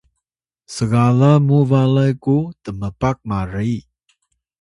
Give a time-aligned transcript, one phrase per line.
[0.73, 3.73] sgalan muw balay ku tmpak mari